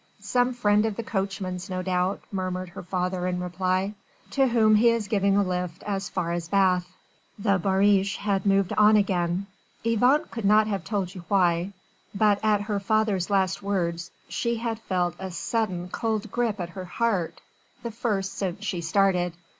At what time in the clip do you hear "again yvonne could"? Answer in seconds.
8.97-10.43